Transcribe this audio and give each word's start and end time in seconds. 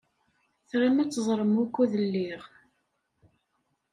Tram 0.69 0.97
ad 1.03 1.09
teẓṛem 1.11 1.57
wukud 1.57 1.91
lliɣ? 2.03 2.41